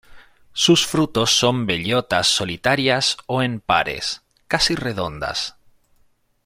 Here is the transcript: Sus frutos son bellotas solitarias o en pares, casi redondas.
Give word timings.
Sus 0.53 0.87
frutos 0.87 1.29
son 1.37 1.67
bellotas 1.67 2.25
solitarias 2.25 3.17
o 3.27 3.43
en 3.43 3.59
pares, 3.59 4.23
casi 4.47 4.73
redondas. 4.73 5.55